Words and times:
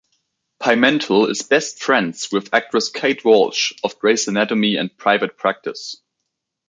Pimental 0.59 1.27
is 1.29 1.43
best 1.43 1.77
friends 1.83 2.29
with 2.31 2.51
actress 2.55 2.89
Kate 2.89 3.23
Walsh 3.23 3.73
of 3.83 3.99
"Grey's 3.99 4.27
Anatomy" 4.27 4.77
and 4.77 4.97
"Private 4.97 5.37
Practice". 5.37 6.01